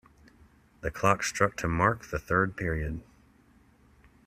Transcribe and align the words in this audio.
The 0.79 0.89
clock 0.89 1.21
struck 1.21 1.55
to 1.57 1.67
mark 1.67 2.05
the 2.09 2.17
third 2.17 2.57
period. 2.57 3.03